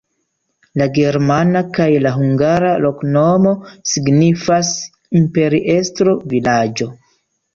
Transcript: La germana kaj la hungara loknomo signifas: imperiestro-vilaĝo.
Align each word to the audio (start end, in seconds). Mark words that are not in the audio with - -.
La 0.81 0.85
germana 0.93 1.61
kaj 1.77 1.85
la 2.05 2.13
hungara 2.15 2.71
loknomo 2.85 3.53
signifas: 3.91 4.71
imperiestro-vilaĝo. 5.21 6.89